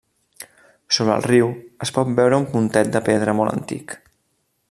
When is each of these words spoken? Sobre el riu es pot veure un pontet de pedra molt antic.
Sobre 0.95 1.17
el 1.19 1.25
riu 1.31 1.51
es 1.87 1.93
pot 1.99 2.09
veure 2.21 2.41
un 2.45 2.49
pontet 2.55 2.91
de 2.97 3.05
pedra 3.11 3.39
molt 3.43 3.55
antic. 3.61 3.97